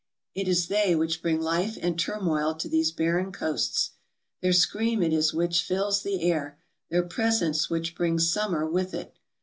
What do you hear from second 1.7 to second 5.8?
and turmoil to these barren coasts; their scream it is which